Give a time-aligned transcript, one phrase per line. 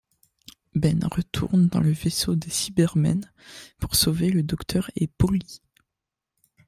[0.73, 3.31] Ben retourne dans le vaisseau des Cybermen
[3.77, 5.61] pour sauver le Docteur et Polly.